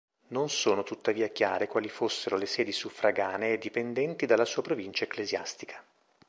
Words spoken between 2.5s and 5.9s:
suffraganee dipendenti dalla sua provincia ecclesiastica.